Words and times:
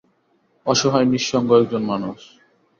অসহায় 0.65 1.07
নিঃসঙ্গ 1.11 1.49
এক 1.53 1.65
জন 1.71 1.83
মানুষ। 1.83 2.19